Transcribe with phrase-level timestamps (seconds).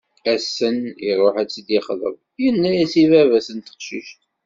[0.33, 0.79] Ass-nn
[1.09, 4.19] iruḥ ad tt-id-yexḍeb, yenna-as i baba-s n teqcict.